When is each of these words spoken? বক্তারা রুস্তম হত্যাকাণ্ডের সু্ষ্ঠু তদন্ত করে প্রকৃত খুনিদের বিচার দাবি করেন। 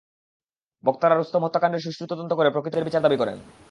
বক্তারা 0.83 1.15
রুস্তম 1.15 1.41
হত্যাকাণ্ডের 1.43 1.83
সু্ষ্ঠু 1.85 2.05
তদন্ত 2.05 2.31
করে 2.33 2.49
প্রকৃত 2.49 2.71
খুনিদের 2.71 2.87
বিচার 2.87 3.03
দাবি 3.03 3.17
করেন। 3.17 3.37